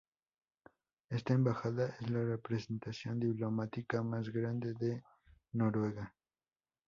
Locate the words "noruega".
5.51-6.15